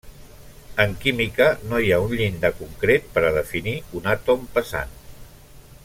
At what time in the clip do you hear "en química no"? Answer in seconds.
0.85-1.81